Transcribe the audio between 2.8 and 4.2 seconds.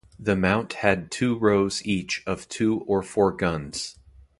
or four guns.